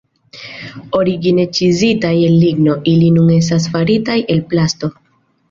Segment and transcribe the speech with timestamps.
[0.99, 4.93] Origine ĉizitaj el ligno, ili nun estas faritaj el plasto.